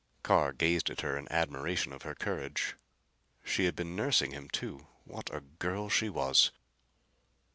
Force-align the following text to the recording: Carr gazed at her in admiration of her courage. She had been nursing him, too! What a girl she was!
Carr 0.23 0.51
gazed 0.51 0.89
at 0.89 1.01
her 1.01 1.15
in 1.15 1.31
admiration 1.31 1.93
of 1.93 2.01
her 2.01 2.15
courage. 2.15 2.75
She 3.43 3.65
had 3.65 3.75
been 3.75 3.95
nursing 3.95 4.31
him, 4.31 4.49
too! 4.49 4.87
What 5.03 5.29
a 5.31 5.41
girl 5.41 5.89
she 5.89 6.09
was! 6.09 6.49